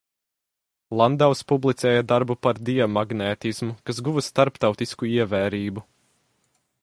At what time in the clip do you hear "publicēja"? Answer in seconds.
1.51-2.05